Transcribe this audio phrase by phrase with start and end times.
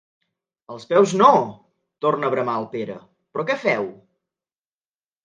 [0.75, 1.27] Els peus no!
[2.05, 2.97] —torna a bramar el Pere—
[3.37, 3.87] Però què feu?